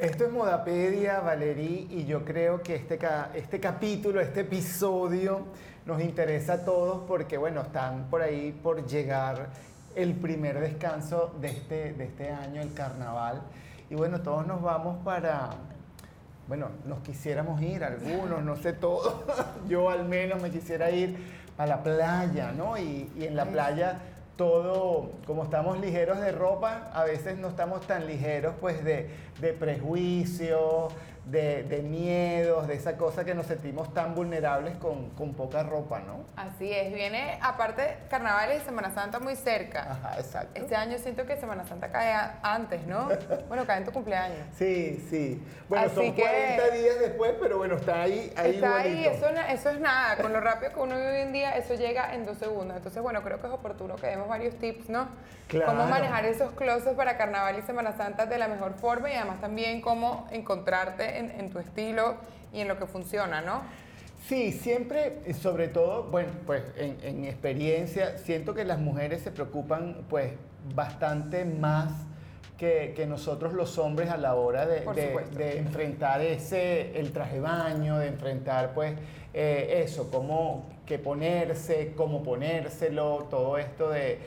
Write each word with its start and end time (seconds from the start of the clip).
Esto 0.00 0.24
es 0.24 0.32
Modapedia, 0.32 1.20
Valerí, 1.20 1.86
y 1.88 2.04
yo 2.04 2.24
creo 2.24 2.62
que 2.62 2.74
este, 2.74 2.98
este 3.34 3.60
capítulo, 3.60 4.20
este 4.20 4.40
episodio, 4.40 5.42
nos 5.86 6.02
interesa 6.02 6.54
a 6.54 6.64
todos 6.64 7.04
porque, 7.06 7.38
bueno, 7.38 7.62
están 7.62 8.10
por 8.10 8.20
ahí 8.20 8.50
por 8.60 8.84
llegar 8.86 9.50
el 9.94 10.14
primer 10.14 10.58
descanso 10.58 11.32
de 11.40 11.48
este, 11.48 11.92
de 11.92 12.04
este 12.04 12.30
año, 12.30 12.60
el 12.60 12.74
carnaval. 12.74 13.42
Y 13.88 13.94
bueno, 13.94 14.20
todos 14.20 14.44
nos 14.46 14.60
vamos 14.62 14.96
para, 15.04 15.50
bueno, 16.48 16.70
nos 16.86 16.98
quisiéramos 16.98 17.62
ir, 17.62 17.84
algunos, 17.84 18.42
no 18.42 18.56
sé 18.56 18.72
todos, 18.72 19.14
yo 19.68 19.90
al 19.90 20.08
menos 20.08 20.42
me 20.42 20.50
quisiera 20.50 20.90
ir 20.90 21.16
a 21.56 21.66
la 21.66 21.84
playa, 21.84 22.50
¿no? 22.50 22.76
Y, 22.76 23.12
y 23.16 23.26
en 23.26 23.36
la 23.36 23.44
playa 23.44 24.00
todo, 24.36 25.10
como 25.26 25.44
estamos 25.44 25.78
ligeros 25.80 26.20
de 26.20 26.32
ropa, 26.32 26.90
a 26.92 27.04
veces 27.04 27.38
no 27.38 27.48
estamos 27.48 27.86
tan 27.86 28.06
ligeros 28.06 28.54
pues 28.60 28.84
de, 28.84 29.08
de 29.40 29.52
prejuicios, 29.52 30.92
de, 31.26 31.80
miedos, 31.82 32.66
de 32.66 32.74
esa 32.74 32.96
cosa 32.96 33.24
que 33.24 33.34
nos 33.34 33.46
sentimos 33.46 33.92
tan 33.94 34.14
vulnerables 34.14 34.76
con, 34.76 35.10
poca 35.34 35.62
ropa, 35.62 36.00
¿no? 36.00 36.24
Así 36.36 36.70
es, 36.70 36.92
viene 36.92 37.38
aparte 37.40 37.98
Carnaval 38.10 38.56
y 38.56 38.60
Semana 38.60 38.92
Santa 38.92 39.18
muy 39.18 39.34
cerca. 39.36 39.92
Ajá, 39.92 40.18
exacto. 40.18 40.60
Este 40.60 40.76
año 40.76 40.98
siento 40.98 41.24
que 41.26 41.36
Semana 41.36 41.64
Santa 41.64 41.90
cae 41.90 42.14
antes, 42.42 42.86
¿no? 42.86 43.08
bueno, 43.48 43.64
cae 43.66 43.78
en 43.78 43.84
tu 43.84 43.92
cumpleaños. 43.92 44.46
Sí, 44.56 45.04
sí. 45.08 45.42
Bueno, 45.68 45.88
son 45.88 46.12
40 46.12 46.68
días 46.70 47.00
después, 47.00 47.34
pero 47.40 47.58
bueno, 47.58 47.76
está 47.76 48.02
ahí. 48.02 48.32
ahí 48.36 48.54
está 48.56 48.76
ahí, 48.76 49.06
eso, 49.06 49.26
eso 49.48 49.70
es 49.70 49.80
nada. 49.80 50.16
Con 50.22 50.32
lo 50.32 50.40
rápido 50.40 50.72
que 50.72 50.80
uno 50.80 50.94
vive 50.96 51.10
hoy 51.10 51.20
en 51.22 51.32
día, 51.32 51.56
eso 51.56 51.74
llega 51.74 52.14
en 52.14 52.26
dos 52.26 52.38
segundos. 52.38 52.76
Entonces, 52.76 53.02
bueno, 53.02 53.22
creo 53.22 53.40
que 53.40 53.46
es 53.46 53.52
oportuno 53.52 53.96
que 53.96 54.06
demos 54.08 54.28
varios 54.28 54.56
tips, 54.56 54.88
¿no? 54.90 55.08
Claro. 55.48 55.72
Cómo 55.72 55.86
manejar 55.86 56.24
esos 56.26 56.52
closets 56.52 56.96
para 56.96 57.16
Carnaval 57.16 57.58
y 57.58 57.62
Semana 57.62 57.96
Santa 57.96 58.26
de 58.26 58.38
la 58.38 58.48
mejor 58.48 58.74
forma 58.74 59.10
y 59.10 59.14
además 59.14 59.40
también 59.40 59.80
cómo 59.80 60.26
encontrarte 60.30 61.13
en, 61.14 61.50
tu 61.50 61.58
estilo 61.58 62.16
y 62.52 62.60
en 62.60 62.68
lo 62.68 62.78
que 62.78 62.86
funciona, 62.86 63.40
¿no? 63.40 63.62
Sí, 64.26 64.52
siempre, 64.52 65.34
sobre 65.34 65.68
todo, 65.68 66.04
bueno, 66.04 66.30
pues 66.46 66.62
en, 66.76 67.24
experiencia, 67.24 68.16
siento 68.18 68.54
que 68.54 68.64
las 68.64 68.78
mujeres 68.78 69.22
se 69.22 69.30
preocupan 69.30 70.04
pues 70.08 70.32
bastante 70.74 71.44
más 71.44 71.92
que, 72.56 73.04
nosotros 73.06 73.52
los 73.52 73.76
hombres 73.78 74.08
a 74.08 74.16
la 74.16 74.34
hora 74.34 74.66
de, 74.66 75.58
enfrentar 75.58 76.22
ese, 76.22 76.98
el 76.98 77.12
traje 77.12 77.34
de 77.34 77.40
baño, 77.40 77.98
de 77.98 78.08
enfrentar 78.08 78.72
pues 78.72 78.94
eh, 79.34 79.82
eso, 79.84 80.10
cómo 80.10 80.66
que 80.86 80.98
ponerse, 80.98 81.92
cómo 81.96 82.22
ponérselo, 82.22 83.26
todo 83.30 83.58
esto 83.58 83.90
de, 83.90 84.18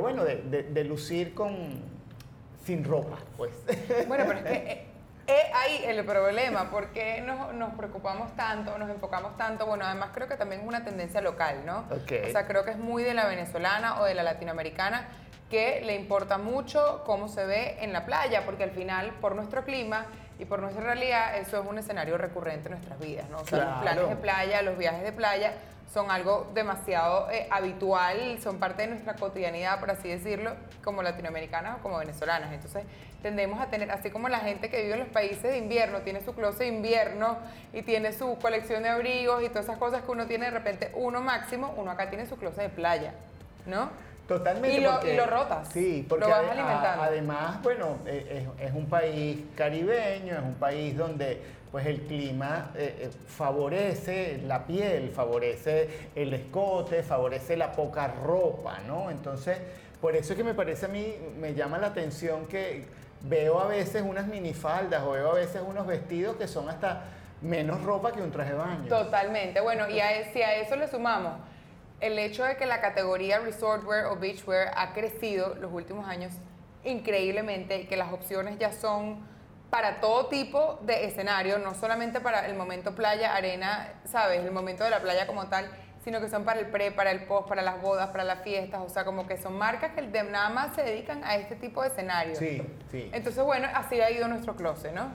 bueno, 0.00 0.24
de, 0.24 0.84
lucir 0.84 1.34
con, 1.34 1.54
sin 2.64 2.84
ropa, 2.84 3.18
pues. 3.36 3.52
Bueno, 4.08 4.24
pero 4.26 4.38
es 4.38 4.44
que 4.44 4.52
eh, 4.72 4.86
es 5.26 5.54
ahí 5.54 5.84
el 5.86 6.04
problema, 6.04 6.70
porque 6.70 7.20
nos, 7.20 7.54
nos, 7.54 7.74
preocupamos 7.74 8.34
tanto, 8.36 8.76
nos 8.78 8.90
enfocamos 8.90 9.36
tanto. 9.36 9.66
Bueno, 9.66 9.84
además 9.84 10.10
creo 10.12 10.28
que 10.28 10.36
también 10.36 10.62
es 10.62 10.66
una 10.66 10.84
tendencia 10.84 11.20
local, 11.20 11.64
¿no? 11.64 11.84
O 11.90 12.30
sea, 12.30 12.46
creo 12.46 12.64
que 12.64 12.72
es 12.72 12.78
muy 12.78 13.02
de 13.02 13.14
la 13.14 13.26
venezolana 13.26 14.00
o 14.00 14.04
de 14.04 14.14
la 14.14 14.22
latinoamericana 14.22 15.08
que 15.50 15.82
le 15.84 15.94
importa 15.94 16.38
mucho 16.38 17.02
cómo 17.04 17.28
se 17.28 17.44
ve 17.44 17.76
en 17.80 17.92
la 17.92 18.04
playa, 18.06 18.44
porque 18.44 18.64
al 18.64 18.70
final, 18.70 19.12
por 19.20 19.36
nuestro 19.36 19.64
clima 19.64 20.06
y 20.38 20.46
por 20.46 20.58
nuestra 20.58 20.82
realidad, 20.82 21.36
eso 21.38 21.60
es 21.60 21.68
un 21.68 21.78
escenario 21.78 22.18
recurrente 22.18 22.68
en 22.68 22.72
nuestras 22.72 22.98
vidas, 22.98 23.28
¿no? 23.30 23.38
O 23.38 23.46
sea, 23.46 23.64
los 23.64 23.82
planes 23.82 24.08
de 24.08 24.16
playa, 24.16 24.62
los 24.62 24.76
viajes 24.76 25.02
de 25.02 25.12
playa 25.12 25.52
son 25.92 26.10
algo 26.10 26.50
demasiado 26.54 27.30
eh, 27.30 27.46
habitual, 27.50 28.38
son 28.42 28.58
parte 28.58 28.82
de 28.82 28.88
nuestra 28.88 29.14
cotidianidad, 29.14 29.78
por 29.80 29.90
así 29.90 30.08
decirlo, 30.08 30.54
como 30.82 31.02
latinoamericanas 31.02 31.78
o 31.78 31.82
como 31.82 31.98
venezolanas. 31.98 32.52
Entonces, 32.52 32.84
tendemos 33.22 33.60
a 33.60 33.66
tener, 33.66 33.90
así 33.90 34.10
como 34.10 34.28
la 34.28 34.40
gente 34.40 34.68
que 34.68 34.82
vive 34.82 34.94
en 34.94 35.00
los 35.00 35.08
países 35.08 35.42
de 35.42 35.58
invierno 35.58 36.00
tiene 36.00 36.20
su 36.20 36.34
closet 36.34 36.58
de 36.58 36.66
invierno 36.66 37.38
y 37.72 37.82
tiene 37.82 38.12
su 38.12 38.38
colección 38.38 38.82
de 38.82 38.90
abrigos 38.90 39.42
y 39.42 39.48
todas 39.48 39.64
esas 39.64 39.78
cosas 39.78 40.02
que 40.02 40.10
uno 40.10 40.26
tiene 40.26 40.46
de 40.46 40.50
repente 40.50 40.92
uno 40.94 41.20
máximo, 41.20 41.72
uno 41.76 41.90
acá 41.90 42.10
tiene 42.10 42.26
su 42.26 42.36
closet 42.36 42.64
de 42.64 42.68
playa, 42.68 43.14
¿no? 43.66 43.90
Totalmente. 44.26 44.78
Y 44.78 44.80
lo, 44.80 45.06
y 45.06 45.16
lo 45.16 45.26
rotas. 45.26 45.68
Sí, 45.68 46.06
porque 46.08 46.24
lo 46.24 46.30
vas 46.30 46.50
alimentando. 46.50 47.02
además, 47.02 47.62
bueno, 47.62 47.98
e, 48.06 48.46
es, 48.58 48.68
es, 48.68 48.74
un 48.74 48.86
país 48.86 49.44
caribeño, 49.54 50.34
es 50.34 50.42
un 50.42 50.54
país 50.54 50.96
donde 50.96 51.42
pues 51.70 51.86
el 51.86 52.02
clima 52.02 52.70
eh, 52.76 52.94
eh, 53.00 53.10
favorece 53.26 54.40
la 54.46 54.64
piel, 54.64 55.10
favorece 55.10 56.10
el 56.14 56.32
escote, 56.32 57.02
favorece 57.02 57.56
la 57.56 57.72
poca 57.72 58.06
ropa, 58.06 58.78
¿no? 58.86 59.10
Entonces, 59.10 59.58
por 60.00 60.14
eso 60.14 60.32
es 60.32 60.36
que 60.36 60.44
me 60.44 60.54
parece 60.54 60.86
a 60.86 60.88
mí, 60.88 61.14
me 61.36 61.52
llama 61.52 61.78
la 61.78 61.88
atención 61.88 62.46
que 62.46 62.86
veo 63.22 63.58
a 63.58 63.66
veces 63.66 64.04
unas 64.06 64.26
minifaldas 64.28 65.02
o 65.02 65.12
veo 65.12 65.32
a 65.32 65.34
veces 65.34 65.62
unos 65.66 65.86
vestidos 65.86 66.36
que 66.36 66.46
son 66.46 66.68
hasta 66.68 67.06
menos 67.42 67.82
ropa 67.82 68.12
que 68.12 68.22
un 68.22 68.30
traje 68.30 68.52
de 68.52 68.58
baño. 68.58 68.88
Totalmente. 68.88 69.60
Bueno, 69.60 69.88
y 69.88 69.98
a, 69.98 70.32
si 70.32 70.42
a 70.42 70.54
eso 70.54 70.76
le 70.76 70.86
sumamos 70.86 71.34
el 72.00 72.18
hecho 72.18 72.44
de 72.44 72.56
que 72.56 72.66
la 72.66 72.80
categoría 72.80 73.38
resortwear 73.38 74.06
o 74.06 74.16
beachwear 74.16 74.72
ha 74.76 74.92
crecido 74.92 75.54
los 75.54 75.72
últimos 75.72 76.06
años 76.06 76.32
increíblemente 76.84 77.80
y 77.80 77.86
que 77.86 77.96
las 77.96 78.12
opciones 78.12 78.58
ya 78.58 78.72
son 78.72 79.26
para 79.70 80.00
todo 80.00 80.26
tipo 80.26 80.78
de 80.82 81.06
escenario, 81.06 81.58
no 81.58 81.74
solamente 81.74 82.20
para 82.20 82.46
el 82.46 82.54
momento 82.54 82.94
playa, 82.94 83.34
arena, 83.34 83.94
¿sabes? 84.04 84.44
El 84.44 84.52
momento 84.52 84.84
de 84.84 84.90
la 84.90 85.00
playa 85.00 85.26
como 85.26 85.48
tal, 85.48 85.68
sino 86.04 86.20
que 86.20 86.28
son 86.28 86.44
para 86.44 86.60
el 86.60 86.66
pre, 86.66 86.92
para 86.92 87.10
el 87.10 87.24
post, 87.24 87.48
para 87.48 87.62
las 87.62 87.80
bodas, 87.80 88.10
para 88.10 88.22
las 88.22 88.42
fiestas, 88.42 88.82
o 88.84 88.88
sea, 88.88 89.04
como 89.04 89.26
que 89.26 89.36
son 89.38 89.58
marcas 89.58 89.92
que 89.92 90.02
nada 90.02 90.50
más 90.50 90.76
se 90.76 90.82
dedican 90.82 91.24
a 91.24 91.36
este 91.36 91.56
tipo 91.56 91.82
de 91.82 91.88
escenarios. 91.88 92.38
Sí, 92.38 92.62
sí. 92.90 93.10
Entonces, 93.12 93.42
bueno, 93.42 93.66
así 93.74 94.00
ha 94.00 94.10
ido 94.10 94.28
nuestro 94.28 94.54
closet, 94.54 94.92
¿no? 94.92 95.08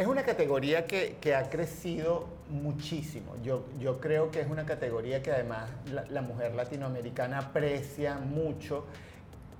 Es 0.00 0.06
una 0.06 0.22
categoría 0.22 0.86
que, 0.86 1.34
ha 1.34 1.50
crecido 1.50 2.26
muchísimo. 2.48 3.34
Yo, 3.42 3.66
yo 3.78 4.00
creo 4.00 4.30
que 4.30 4.40
es 4.40 4.48
una 4.48 4.64
categoría 4.64 5.22
que 5.22 5.30
además 5.30 5.68
la, 6.08 6.22
mujer 6.22 6.54
latinoamericana 6.54 7.40
aprecia 7.40 8.14
mucho, 8.14 8.86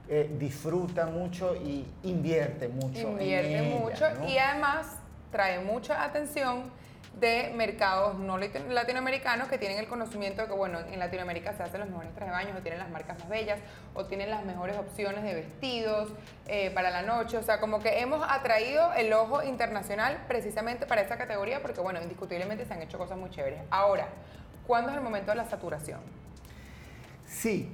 eh, 0.09 0.31
disfruta 0.39 1.05
mucho 1.05 1.55
y 1.57 1.85
invierte 2.05 2.69
mucho. 2.69 3.11
Invierte 3.11 3.61
mucho 3.61 4.07
y 4.27 4.39
además 4.39 4.97
trae 5.31 5.61
mucha 5.61 6.03
atención 6.03 6.71
de 7.19 7.53
mercados 7.55 8.19
no 8.19 8.39
latinoamericanos 8.39 9.49
que 9.49 9.59
tienen 9.59 9.79
el 9.79 9.89
conocimiento 9.89 10.43
de 10.43 10.49
que, 10.49 10.55
bueno, 10.55 10.79
en 10.81 10.99
Latinoamérica 10.99 11.53
se 11.53 11.63
hacen 11.63 11.81
los 11.81 11.89
mejores 11.89 12.15
trajes 12.15 12.33
de 12.33 12.39
baños, 12.39 12.59
o 12.59 12.63
tienen 12.63 12.79
las 12.79 12.91
marcas 12.91 13.19
más 13.19 13.29
bellas, 13.29 13.59
o 13.95 14.07
tienen 14.07 14.31
las 14.31 14.45
mejores 14.45 14.79
opciones 14.79 15.23
de 15.23 15.35
vestidos 15.35 16.11
eh, 16.47 16.71
para 16.71 16.91
la 16.91 17.03
noche. 17.03 17.37
O 17.37 17.43
sea, 17.43 17.61
como 17.61 17.81
que 17.81 18.01
hemos 18.01 18.25
atraído 18.27 18.93
el 18.95 19.13
ojo 19.13 19.43
internacional 19.43 20.25
precisamente 20.29 20.87
para 20.87 21.03
esa 21.03 21.19
categoría, 21.19 21.61
porque, 21.61 21.81
bueno, 21.81 22.01
indiscutiblemente 22.01 22.65
se 22.65 22.73
han 22.73 22.83
hecho 22.83 22.97
cosas 22.97 23.19
muy 23.19 23.31
chéveres. 23.31 23.61
Ahora, 23.71 24.09
¿cuándo 24.67 24.91
es 24.91 24.97
el 24.97 25.03
momento 25.03 25.31
de 25.31 25.37
la 25.37 25.45
saturación? 25.45 26.01
Sí, 27.27 27.73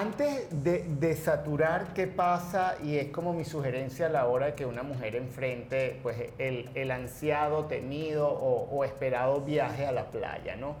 antes 0.00 0.48
de, 0.50 1.16
saturar, 1.16 1.92
¿qué 1.94 2.06
pasa? 2.06 2.76
Y 2.82 2.96
es 2.96 3.08
como 3.08 3.32
mi 3.32 3.44
sugerencia 3.44 4.06
a 4.06 4.08
la 4.08 4.26
hora 4.26 4.46
de 4.46 4.54
que 4.54 4.66
una 4.66 4.82
mujer 4.82 5.14
enfrente 5.16 5.98
pues, 6.02 6.16
el, 6.38 6.90
ansiado, 6.90 7.66
temido 7.66 8.28
o, 8.28 8.84
esperado 8.84 9.40
viaje 9.40 9.86
a 9.86 9.92
la 9.92 10.10
playa, 10.10 10.56
¿no? 10.56 10.76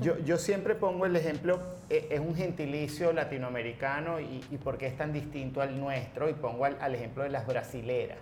Yo, 0.00 0.36
siempre 0.36 0.74
pongo 0.74 1.06
el 1.06 1.16
ejemplo, 1.16 1.58
eh, 1.88 2.08
es 2.10 2.20
un 2.20 2.34
gentilicio 2.34 3.14
latinoamericano 3.14 4.20
y, 4.20 4.44
y 4.50 4.58
por 4.58 4.76
qué 4.76 4.88
es 4.88 4.96
tan 4.96 5.10
distinto 5.12 5.62
al 5.62 5.80
nuestro, 5.80 6.28
y 6.28 6.34
pongo 6.34 6.66
al, 6.66 6.94
ejemplo 6.94 7.22
de 7.22 7.30
las 7.30 7.46
brasileras. 7.46 8.18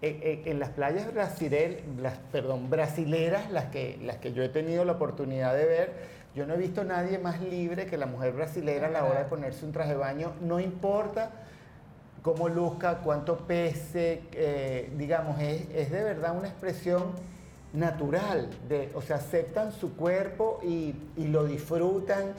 Eh, 0.00 0.18
eh, 0.22 0.50
en, 0.50 0.60
las 0.60 0.70
playas 0.70 1.06
las, 1.14 2.18
perdón, 2.32 2.70
brasileras, 2.70 3.50
las 3.50 3.66
que, 3.66 3.98
las 4.02 4.16
que 4.16 4.32
yo 4.32 4.42
he 4.42 4.48
tenido 4.48 4.84
la 4.84 4.92
oportunidad 4.92 5.56
de 5.56 5.64
ver, 5.64 5.92
yo 6.34 6.46
no 6.46 6.54
he 6.54 6.56
visto 6.56 6.84
nadie 6.84 7.18
más 7.18 7.40
libre 7.40 7.86
que 7.86 7.96
la 7.96 8.06
mujer 8.06 8.32
brasilera 8.32 8.88
a 8.88 8.90
la 8.90 9.04
hora 9.04 9.20
de 9.20 9.24
ponerse 9.24 9.64
un 9.64 9.72
traje 9.72 9.90
de 9.90 9.96
baño, 9.96 10.32
no 10.40 10.60
importa 10.60 11.30
cómo 12.22 12.48
luzca, 12.48 12.98
cuánto 12.98 13.38
pese, 13.38 14.22
eh, 14.32 14.90
digamos, 14.96 15.40
es, 15.40 15.90
de 15.90 16.02
verdad 16.02 16.36
una 16.36 16.48
expresión 16.48 17.12
natural, 17.72 18.50
de, 18.68 18.90
o 18.94 19.02
sea, 19.02 19.16
aceptan 19.16 19.72
su 19.72 19.96
cuerpo 19.96 20.60
y, 20.62 20.94
lo 21.16 21.44
disfrutan 21.44 22.34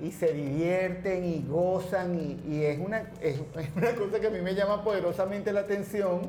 y 0.00 0.12
se 0.12 0.32
divierten 0.32 1.24
y 1.24 1.44
gozan 1.48 2.40
y, 2.48 2.64
es, 2.64 2.78
una, 2.78 3.10
es, 3.20 3.40
una 3.76 3.94
cosa 3.94 4.20
que 4.20 4.26
a 4.26 4.30
mí 4.30 4.40
me 4.40 4.54
llama 4.54 4.82
poderosamente 4.82 5.52
la 5.52 5.60
atención 5.60 6.22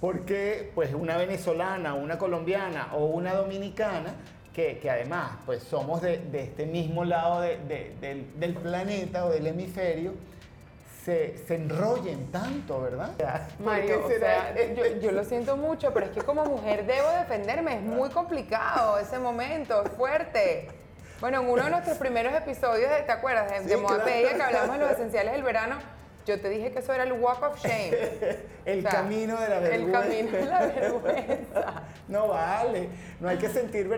porque 0.00 0.70
pues 0.74 0.92
una 0.92 1.16
venezolana, 1.16 1.94
una 1.94 2.18
colombiana 2.18 2.94
o 2.94 3.06
una 3.06 3.34
dominicana 3.34 4.14
que, 4.54 4.88
además 4.88 5.32
pues 5.44 5.62
somos 5.64 6.00
de, 6.00 6.22
este 6.32 6.64
mismo 6.64 7.04
lado 7.04 7.40
del, 7.40 8.54
planeta 8.62 9.26
o 9.26 9.30
del 9.30 9.48
hemisferio, 9.48 10.14
se, 11.04 11.34
enrollen 11.48 12.30
tanto, 12.30 12.80
¿verdad? 12.80 13.10
Mario, 13.58 14.08
yo, 15.02 15.12
lo 15.12 15.24
siento 15.24 15.56
mucho, 15.56 15.92
pero 15.92 16.06
es 16.06 16.12
que 16.12 16.22
como 16.22 16.44
mujer 16.46 16.86
debo 16.86 17.10
defenderme, 17.10 17.74
es 17.74 17.82
muy 17.82 18.08
complicado 18.08 18.98
ese 18.98 19.18
momento, 19.18 19.84
es 19.84 19.90
fuerte. 19.92 20.68
Bueno, 21.20 21.42
en 21.42 21.48
uno 21.48 21.64
de 21.64 21.70
nuestros 21.70 21.98
primeros 21.98 22.32
episodios, 22.32 22.90
¿te 23.04 23.12
acuerdas? 23.12 23.50
De, 23.50 23.76
de 23.76 24.36
que 24.36 24.42
hablamos 24.42 24.78
de 24.78 24.84
los 24.84 24.92
esenciales 24.92 25.32
del 25.32 25.42
verano, 25.42 25.78
Yo 26.26 26.40
te 26.40 26.48
dije 26.48 26.70
que 26.70 26.78
eso 26.78 26.92
era 26.94 27.04
el 27.04 27.12
walk 27.12 27.42
of 27.42 27.62
shame. 27.62 27.90
el 28.64 28.82
camino 28.84 29.38
de 29.38 29.48
la 29.48 29.58
vergüenza. 29.58 30.06
El 30.06 30.08
camino 30.08 30.38
de 30.38 30.46
la 30.46 30.66
vergüenza. 30.66 31.82
no 32.08 32.28
vale, 32.28 32.88
no 33.20 33.28
hay 33.28 33.36
que 33.36 33.48
sentir... 33.48 33.88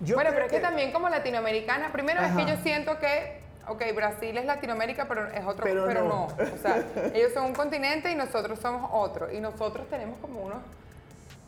Ver... 0.00 0.14
bueno, 0.14 0.30
pero 0.32 0.46
es 0.46 0.52
que... 0.52 0.60
también 0.60 0.92
como 0.92 1.08
latinoamericana, 1.08 1.92
primero 1.92 2.22
es 2.22 2.32
que 2.32 2.46
yo 2.46 2.56
siento 2.62 2.98
que 2.98 3.44
ok, 3.68 3.82
Brasil 3.94 4.36
es 4.36 4.44
Latinoamérica, 4.44 5.06
pero 5.06 5.26
es 5.28 5.44
otro, 5.44 5.64
pero, 5.64 6.04
no. 6.04 6.26
O 6.26 6.58
sea, 6.60 6.84
ellos 7.14 7.32
son 7.32 7.46
un 7.46 7.54
continente 7.54 8.10
y 8.10 8.14
nosotros 8.14 8.58
somos 8.58 8.90
otro. 8.92 9.32
Y 9.32 9.40
nosotros 9.40 9.88
tenemos 9.88 10.18
como 10.18 10.40
unos, 10.40 10.58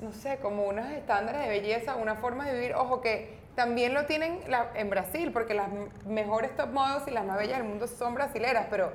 no 0.00 0.12
sé, 0.12 0.38
como 0.38 0.64
unos 0.64 0.90
estándares 0.90 1.42
de 1.42 1.48
belleza, 1.48 1.96
una 1.96 2.16
forma 2.16 2.46
de 2.46 2.54
vivir. 2.54 2.74
Ojo, 2.74 3.00
que 3.00 3.36
también 3.54 3.94
lo 3.94 4.04
tienen 4.06 4.40
en 4.74 4.90
Brasil, 4.90 5.30
porque 5.32 5.54
las 5.54 5.68
mejores 6.06 6.54
top 6.56 6.70
models 6.70 7.08
y 7.08 7.10
las 7.10 7.24
más 7.24 7.38
bellas 7.38 7.58
del 7.58 7.66
mundo 7.66 7.86
son 7.86 8.14
brasileras, 8.14 8.66
pero 8.70 8.92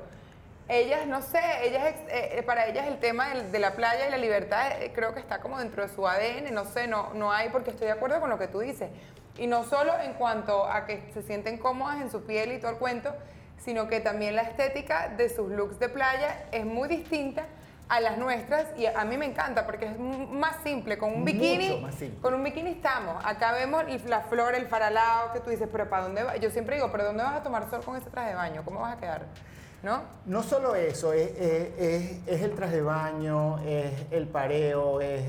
ellas, 0.70 1.06
no 1.08 1.22
sé, 1.22 1.42
ellas, 1.64 1.96
eh, 2.08 2.38
eh, 2.38 2.44
para 2.44 2.68
ellas 2.68 2.88
el 2.88 3.00
tema 3.00 3.34
de, 3.34 3.60
la 3.60 3.74
playa 3.74 4.08
y 4.08 4.12
la 4.12 4.18
libertad 4.18 4.82
eh, 4.82 4.92
creo 4.94 5.14
que 5.14 5.20
está 5.20 5.40
como 5.42 5.58
dentro 5.58 5.86
de 5.86 5.94
su 5.94 6.08
ADN, 6.08 6.54
no 6.54 6.64
sé, 6.64 6.88
no, 6.88 7.14
no 7.14 7.32
hay, 7.34 7.50
porque 7.50 7.72
estoy 7.72 7.88
de 7.88 7.94
acuerdo 7.94 8.22
con 8.22 8.30
lo 8.30 8.38
que 8.38 8.48
tú 8.48 8.60
dices. 8.60 8.90
Y 9.38 9.48
no 9.48 9.64
solo 9.64 9.94
en 10.00 10.14
cuanto 10.14 10.66
a 10.66 10.86
que 10.86 11.10
se 11.14 11.22
sienten 11.22 11.58
cómodas 11.58 12.02
en 12.02 12.12
su 12.12 12.24
piel 12.24 12.52
y 12.52 12.60
todo 12.60 12.72
el 12.72 12.78
cuento, 12.78 13.14
sino 13.58 13.88
que 13.88 14.00
también 14.00 14.36
la 14.36 14.44
estética 14.44 15.10
de 15.10 15.30
sus 15.30 15.52
looks 15.52 15.80
de 15.80 15.90
playa 15.90 16.46
es 16.52 16.66
muy 16.66 16.90
distinta 16.90 17.46
a 17.92 18.00
las 18.00 18.18
nuestras 18.18 18.68
y 18.78 18.86
a 18.86 19.04
mí 19.04 19.18
me 19.18 19.26
encanta 19.26 19.66
porque 19.66 19.86
es 19.86 20.00
más 20.00 20.56
simple 20.64 20.98
con 20.98 21.14
un 21.14 21.26
bikini 21.26 21.86
con 22.22 22.34
un 22.34 22.42
bikini 22.42 22.72
estamos. 22.72 23.22
Acá 23.26 23.52
vemos 23.52 23.84
la 24.06 24.22
flor 24.22 24.56
el 24.56 24.68
faralao 24.68 25.34
que 25.34 25.42
tú 25.42 25.50
dices 25.50 25.68
pero 25.70 25.90
para 25.90 26.04
dónde 26.04 26.24
va 26.24 26.38
yo 26.38 26.50
siempre 26.52 26.76
digo 26.76 26.90
pero 26.90 27.04
dónde 27.04 27.24
vas 27.24 27.36
a 27.36 27.44
tomar 27.44 27.70
sol 27.70 27.84
con 27.84 27.98
ese 27.98 28.10
traje 28.10 28.30
de 28.30 28.36
baño 28.36 28.62
cómo 28.64 28.80
vas 28.80 28.96
a 28.96 29.00
quedar 29.00 29.26
¿no? 29.84 30.04
No 30.26 30.44
solo 30.44 30.76
eso, 30.76 31.14
es, 31.14 31.32
el 32.28 32.56
traje 32.56 32.78
de 32.78 32.82
baño, 32.82 33.60
es 33.60 33.94
el 34.12 34.28
pareo, 34.28 35.02
es, 35.02 35.24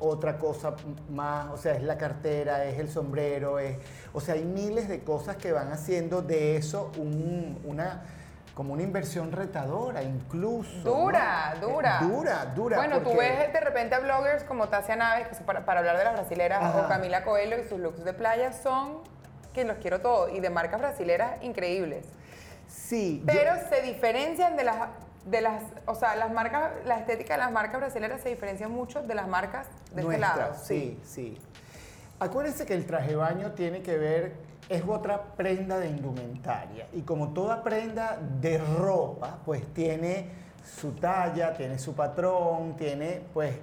otra 0.00 0.38
cosa 0.38 0.74
más, 1.10 1.50
o 1.52 1.56
sea, 1.56 1.74
es 1.74 1.82
la 1.82 1.96
cartera, 1.96 2.64
es 2.64 2.78
el 2.78 2.90
sombrero, 2.90 3.58
es, 3.58 3.78
o 4.12 4.20
sea, 4.20 4.34
hay 4.34 4.44
miles 4.44 4.88
de 4.88 5.04
cosas 5.04 5.36
que 5.36 5.52
van 5.52 5.72
haciendo 5.72 6.22
de 6.22 6.56
eso 6.56 6.90
una 7.64 8.02
como 8.54 8.72
una 8.72 8.82
inversión 8.82 9.32
retadora, 9.32 10.02
incluso. 10.02 10.88
Dura, 10.88 11.54
dura. 11.60 11.98
Dura, 12.00 12.44
dura. 12.54 12.76
Bueno, 12.76 13.00
tú 13.00 13.16
ves 13.16 13.52
de 13.52 13.60
repente 13.60 13.96
a 13.96 13.98
bloggers 13.98 14.44
como 14.44 14.68
Tasia 14.68 14.94
Naves, 14.94 15.26
que 15.26 15.34
para, 15.44 15.64
para 15.64 15.80
hablar 15.80 15.98
de 15.98 16.04
las 16.04 16.12
brasileras, 16.14 16.74
o 16.76 16.86
Camila 16.88 17.24
Coelho 17.24 17.58
y 17.58 17.64
sus 17.64 17.80
looks 17.80 18.04
de 18.04 18.12
playa 18.12 18.52
son 18.52 18.98
que 19.52 19.64
los 19.64 19.78
quiero 19.78 20.00
todos, 20.00 20.32
y 20.32 20.40
de 20.40 20.50
marcas 20.50 20.80
brasileras 20.80 21.42
increíbles. 21.42 22.06
Sí. 22.74 23.22
Pero 23.26 23.52
se 23.68 23.82
diferencian 23.82 24.56
de 24.56 24.64
las, 24.64 24.76
de 25.26 25.40
las, 25.40 25.62
o 25.86 25.94
sea, 25.94 26.16
las 26.16 26.32
marcas, 26.32 26.72
la 26.84 26.98
estética 26.98 27.34
de 27.34 27.40
las 27.40 27.52
marcas 27.52 27.80
brasileñas 27.80 28.20
se 28.20 28.28
diferencia 28.28 28.68
mucho 28.68 29.02
de 29.02 29.14
las 29.14 29.28
marcas 29.28 29.66
de 29.94 30.02
este 30.02 30.18
lado. 30.18 30.54
Sí, 30.62 30.98
sí. 31.04 31.38
Acuérdense 32.18 32.66
que 32.66 32.74
el 32.74 32.86
traje 32.86 33.14
baño 33.16 33.52
tiene 33.52 33.82
que 33.82 33.96
ver, 33.96 34.34
es 34.68 34.82
otra 34.86 35.22
prenda 35.36 35.78
de 35.78 35.88
indumentaria. 35.88 36.86
Y 36.92 37.02
como 37.02 37.32
toda 37.32 37.62
prenda 37.62 38.18
de 38.40 38.58
ropa, 38.58 39.38
pues 39.44 39.66
tiene 39.72 40.28
su 40.64 40.92
talla, 40.92 41.54
tiene 41.54 41.78
su 41.78 41.94
patrón, 41.94 42.76
tiene 42.76 43.22
pues 43.32 43.56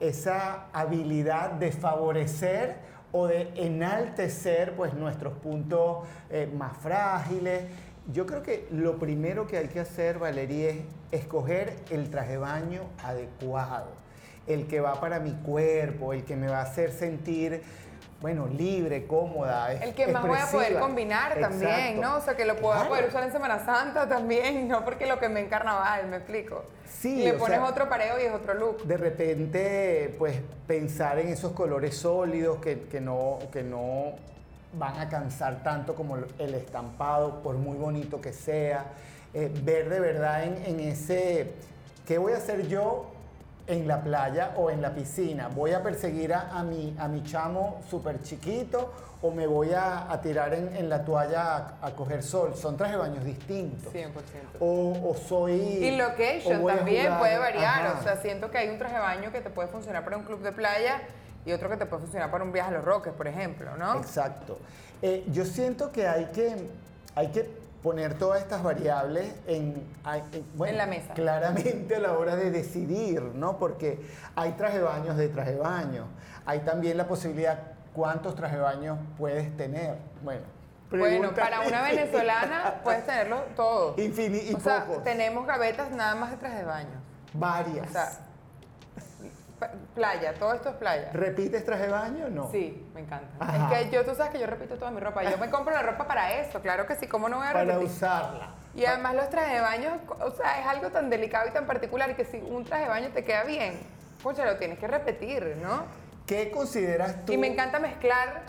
esa 0.00 0.66
habilidad 0.72 1.52
de 1.52 1.72
favorecer 1.72 2.76
o 3.12 3.28
de 3.28 3.52
enaltecer 3.54 4.74
pues 4.74 4.92
nuestros 4.94 5.34
puntos 5.34 6.04
eh, 6.30 6.50
más 6.52 6.76
frágiles 6.78 7.62
yo 8.12 8.26
creo 8.26 8.42
que 8.42 8.66
lo 8.70 8.98
primero 8.98 9.46
que 9.46 9.56
hay 9.56 9.68
que 9.68 9.80
hacer, 9.80 10.18
Valeria, 10.18 10.70
es 10.70 10.76
escoger 11.12 11.74
el 11.90 12.10
traje 12.10 12.32
de 12.32 12.38
baño 12.38 12.82
adecuado, 13.02 13.88
el 14.46 14.66
que 14.66 14.80
va 14.80 15.00
para 15.00 15.20
mi 15.20 15.32
cuerpo, 15.32 16.12
el 16.12 16.24
que 16.24 16.36
me 16.36 16.48
va 16.48 16.58
a 16.58 16.62
hacer 16.62 16.92
sentir 16.92 17.62
bueno, 18.20 18.46
libre, 18.46 19.06
cómoda. 19.06 19.70
El 19.74 19.92
que 19.92 20.06
más 20.06 20.26
voy 20.26 20.38
a 20.38 20.46
poder 20.46 20.78
combinar 20.78 21.38
también, 21.38 22.00
¿no? 22.00 22.16
O 22.16 22.20
sea, 22.22 22.34
que 22.34 22.46
lo 22.46 22.56
pueda 22.56 22.88
poder 22.88 23.06
usar 23.08 23.22
en 23.22 23.30
Semana 23.30 23.62
Santa 23.66 24.08
también, 24.08 24.66
no 24.68 24.82
porque 24.82 25.04
lo 25.06 25.18
que 25.18 25.28
me 25.28 25.40
en 25.40 25.48
carnaval, 25.48 26.06
me 26.06 26.16
explico. 26.16 26.64
Sí. 26.88 27.22
le 27.22 27.34
pones 27.34 27.60
otro 27.60 27.86
pareo 27.86 28.18
y 28.18 28.22
es 28.22 28.32
otro 28.32 28.54
look. 28.54 28.82
De 28.84 28.96
repente, 28.96 30.14
pues 30.18 30.40
pensar 30.66 31.18
en 31.18 31.28
esos 31.28 31.52
colores 31.52 31.98
sólidos 31.98 32.60
que, 32.60 32.84
que 32.84 32.98
no, 32.98 33.40
que 33.52 33.62
no 33.62 34.14
van 34.78 34.98
a 34.98 35.08
cansar 35.08 35.62
tanto 35.62 35.94
como 35.94 36.16
el 36.16 36.54
estampado, 36.54 37.42
por 37.42 37.56
muy 37.56 37.76
bonito 37.76 38.20
que 38.20 38.32
sea. 38.32 38.86
Eh, 39.32 39.50
ver 39.62 39.88
de 39.88 39.98
verdad 39.98 40.44
en, 40.44 40.78
ese, 40.78 41.54
¿qué 42.06 42.18
voy 42.18 42.34
a 42.34 42.36
hacer 42.36 42.68
yo 42.68 43.06
en 43.66 43.88
la 43.88 44.00
playa 44.00 44.52
o 44.56 44.70
en 44.70 44.80
la 44.80 44.94
piscina? 44.94 45.48
¿Voy 45.48 45.72
a 45.72 45.82
perseguir 45.82 46.32
a, 46.34 46.62
mi, 46.62 46.94
a 46.98 47.08
mi 47.08 47.24
chamo 47.24 47.80
súper 47.90 48.22
chiquito 48.22 48.92
o 49.22 49.32
me 49.32 49.48
voy 49.48 49.70
a, 49.74 50.20
tirar 50.22 50.54
en, 50.54 50.88
la 50.88 51.04
toalla 51.04 51.74
a, 51.82 51.90
coger 51.96 52.22
sol? 52.22 52.54
Son 52.54 52.76
trajes 52.76 52.94
de 52.94 53.00
baños 53.00 53.24
distintos. 53.24 53.92
100%. 53.92 54.10
O, 54.60 55.10
o 55.10 55.14
soy... 55.14 55.52
Y 55.52 55.96
location 55.96 56.64
también 56.64 57.18
puede 57.18 57.36
variar. 57.38 57.96
O 57.98 58.02
sea, 58.04 58.16
siento 58.16 58.52
que 58.52 58.58
hay 58.58 58.68
un 58.68 58.78
traje 58.78 58.94
de 58.94 59.00
baño 59.00 59.32
que 59.32 59.40
te 59.40 59.50
puede 59.50 59.68
funcionar 59.68 60.04
para 60.04 60.16
un 60.16 60.22
club 60.22 60.42
de 60.42 60.52
playa 60.52 61.00
y 61.46 61.52
otro 61.52 61.68
que 61.68 61.76
te 61.76 61.86
puede 61.86 62.02
funcionar 62.02 62.30
para 62.30 62.44
un 62.44 62.52
viaje 62.52 62.70
a 62.70 62.78
los 62.78 62.84
Roques, 62.84 63.12
por 63.12 63.26
ejemplo, 63.26 63.76
¿no? 63.76 63.96
Exacto. 63.96 64.58
Eh, 65.02 65.24
yo 65.30 65.44
siento 65.44 65.92
que 65.92 66.06
hay 66.06 66.26
que, 66.26 66.68
hay 67.14 67.28
que 67.28 67.48
poner 67.82 68.14
todas 68.14 68.40
estas 68.40 68.62
variables 68.62 69.34
en, 69.46 69.86
en, 70.66 70.76
la 70.76 70.86
mesa. 70.86 71.12
Claramente 71.12 71.96
a 71.96 72.00
la 72.00 72.14
hora 72.14 72.34
de 72.34 72.50
decidir, 72.50 73.20
¿no? 73.22 73.58
Porque 73.58 74.00
hay 74.34 74.52
traje 74.52 74.80
baños 74.80 75.18
de 75.18 75.28
traje 75.28 75.56
baño. 75.56 76.06
Hay 76.46 76.60
también 76.60 76.96
la 76.96 77.06
posibilidad 77.06 77.58
cuántos 77.92 78.34
traje 78.34 78.56
baños 78.56 78.98
puedes 79.18 79.54
tener. 79.58 79.98
Bueno, 80.22 80.42
bueno, 80.90 81.34
para 81.34 81.60
una 81.60 81.82
venezolana 81.90 82.80
puedes 82.82 83.04
tenerlo 83.04 83.42
todo. 83.56 83.94
Infinito 83.98 84.56
o 84.56 84.60
sea, 84.60 84.86
tenemos 85.02 85.46
gavetas 85.46 85.90
nada 85.90 86.14
más 86.14 86.30
de 86.30 86.36
traje 86.38 86.58
de 86.58 86.64
baño. 86.64 87.02
Varias. 87.34 87.88
O 87.88 87.92
sea, 87.92 88.10
Playa, 89.94 90.34
todo 90.34 90.52
esto 90.52 90.70
es 90.70 90.76
playa. 90.76 91.10
¿Repites 91.12 91.64
traje 91.64 91.84
de 91.84 91.92
baño 91.92 92.28
no? 92.28 92.50
Sí, 92.50 92.86
me 92.94 93.00
encanta. 93.00 93.28
Es 93.54 93.84
que 93.84 93.90
yo, 93.90 94.04
tú 94.04 94.14
sabes 94.14 94.32
que 94.32 94.38
yo 94.38 94.46
repito 94.46 94.76
toda 94.76 94.90
mi 94.90 95.00
ropa. 95.00 95.22
Yo 95.22 95.38
me 95.38 95.50
compro 95.50 95.74
la 95.74 95.82
ropa 95.82 96.06
para 96.06 96.32
eso, 96.40 96.60
claro 96.60 96.86
que 96.86 96.96
sí, 96.96 97.06
¿cómo 97.06 97.28
no 97.28 97.38
voy 97.38 97.46
a 97.46 97.52
repetir? 97.52 97.74
Para 97.74 97.84
usarla. 97.84 98.54
Y 98.74 98.84
además 98.84 99.14
los 99.14 99.30
trajes 99.30 99.54
de 99.54 99.60
baño, 99.60 100.00
o 100.20 100.30
sea, 100.32 100.60
es 100.60 100.66
algo 100.66 100.90
tan 100.90 101.08
delicado 101.08 101.48
y 101.48 101.52
tan 101.52 101.66
particular 101.66 102.16
que 102.16 102.24
si 102.24 102.38
un 102.38 102.64
traje 102.64 102.84
de 102.84 102.88
baño 102.88 103.08
te 103.14 103.24
queda 103.24 103.44
bien, 103.44 103.78
pues 104.22 104.36
ya 104.36 104.44
lo 104.46 104.56
tienes 104.56 104.78
que 104.78 104.88
repetir, 104.88 105.56
¿no? 105.62 105.84
¿Qué 106.26 106.50
consideras 106.50 107.24
tú? 107.26 107.34
Y 107.34 107.36
me 107.36 107.48
encanta 107.48 107.78
mezclar 107.78 108.44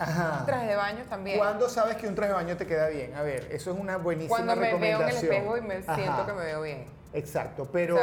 trajes 0.46 0.68
de 0.68 0.76
baño 0.76 1.04
también. 1.10 1.38
¿Cuándo 1.38 1.68
sabes 1.68 1.96
que 1.96 2.08
un 2.08 2.14
traje 2.14 2.30
de 2.30 2.36
baño 2.36 2.56
te 2.56 2.66
queda 2.66 2.88
bien? 2.88 3.14
A 3.14 3.22
ver, 3.22 3.48
eso 3.50 3.70
es 3.72 3.78
una 3.78 3.98
buenísima 3.98 4.36
Cuando 4.36 4.56
me 4.56 4.74
veo 4.74 5.02
en 5.02 5.08
el 5.08 5.14
espejo 5.14 5.56
y 5.58 5.60
me 5.60 5.82
siento 5.82 6.26
que 6.26 6.32
me 6.32 6.44
veo 6.44 6.62
bien. 6.62 6.95
Exacto, 7.12 7.68
pero 7.72 7.96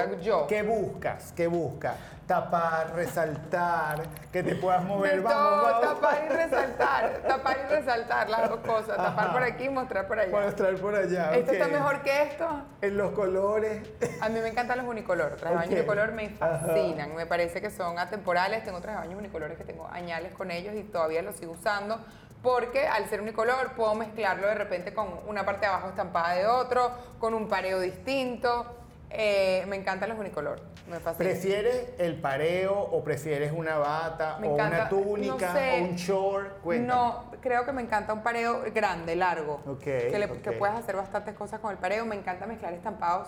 ¿qué 0.48 0.64
buscas? 0.64 1.34
¿Qué 1.36 1.48
buscas? 1.48 1.96
Tapar, 2.26 2.94
resaltar, 2.96 4.02
que 4.32 4.42
te 4.44 4.56
puedas 4.56 4.84
mover, 4.86 5.22
vamos, 5.22 5.82
tapar 5.82 6.24
y 6.26 6.30
resaltar, 6.34 7.22
tapar 7.28 7.58
y 7.66 7.74
resaltar 7.74 8.30
las 8.30 8.50
dos 8.50 8.60
cosas, 8.62 8.96
tapar 8.96 9.34
por 9.34 9.44
aquí 9.44 9.66
y 9.66 9.70
mostrar 9.70 10.08
por 10.08 10.20
allá. 10.20 10.32
Mostrar 10.32 10.76
por 10.76 10.96
allá. 10.96 11.36
¿Esto 11.36 11.52
está 11.52 11.68
mejor 11.68 12.02
que 12.02 12.24
esto? 12.24 12.48
En 12.82 12.98
los 12.98 13.12
colores. 13.12 13.82
A 14.22 14.30
mí 14.30 14.40
me 14.40 14.48
encantan 14.48 14.78
los 14.78 14.88
unicolor, 14.88 15.36
trajes 15.36 15.50
de 15.50 15.56
baño 15.56 15.78
unicolor 15.78 16.12
me 16.14 16.30
fascinan, 16.30 17.14
me 17.14 17.26
parece 17.26 17.62
que 17.62 17.70
son 17.70 18.00
atemporales, 18.00 18.64
tengo 18.64 18.80
trajes 18.80 19.02
de 19.02 19.08
baño 19.08 19.20
unicolores 19.20 19.58
que 19.58 19.66
tengo 19.66 19.88
añales 19.88 20.34
con 20.34 20.50
ellos 20.50 20.74
y 20.76 20.84
todavía 20.84 21.22
los 21.22 21.36
sigo 21.36 21.52
usando 21.52 22.00
porque 22.42 22.86
al 22.88 23.08
ser 23.10 23.22
unicolor 23.22 23.72
puedo 23.72 23.96
mezclarlo 23.96 24.48
de 24.48 24.56
repente 24.56 24.94
con 24.94 25.08
una 25.28 25.46
parte 25.46 25.62
de 25.62 25.68
abajo 25.68 25.88
estampada 25.88 26.36
de 26.36 26.46
otro, 26.46 26.92
con 27.18 27.34
un 27.34 27.48
pareo 27.48 27.80
distinto. 27.80 28.83
Eh, 29.16 29.64
me 29.68 29.76
encantan 29.76 30.10
los 30.10 30.18
unicolor. 30.18 30.60
Me 30.90 31.00
¿Prefieres 31.00 31.90
el 32.00 32.20
pareo 32.20 32.80
o 32.80 33.04
prefieres 33.04 33.52
una 33.52 33.78
bata 33.78 34.40
o 34.44 34.48
una 34.48 34.90
túnica 34.90 35.54
o 35.54 35.84
un 35.84 35.96
short? 35.96 36.66
No, 36.66 37.26
creo 37.40 37.64
que 37.64 37.72
me 37.72 37.84
encanta 37.84 38.12
un 38.12 38.24
pareo 38.24 38.64
grande, 38.74 39.16
largo. 39.16 39.62
que, 39.80 40.40
que 40.44 40.52
puedes 40.54 40.76
hacer 40.76 40.96
bastantes 40.96 41.36
cosas 41.36 41.60
con 41.60 41.72
el 41.72 41.78
pareo. 41.78 42.06
Me 42.06 42.16
encanta 42.16 42.48
mezclar 42.48 42.74
estampados 42.74 43.28